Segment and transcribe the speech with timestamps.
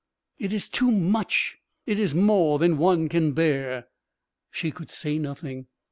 [0.39, 3.85] "It is too much it is more than one can bear!"
[4.49, 5.67] She could say nothing.